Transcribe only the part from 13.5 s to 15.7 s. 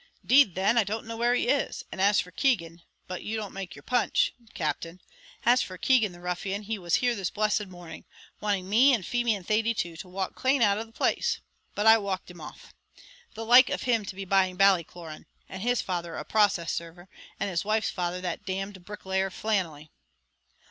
of him to be buying Ballycloran; and